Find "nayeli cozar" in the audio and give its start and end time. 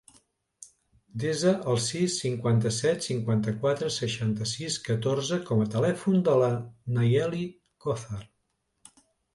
6.99-8.27